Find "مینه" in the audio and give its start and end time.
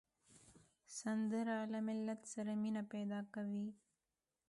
2.61-2.83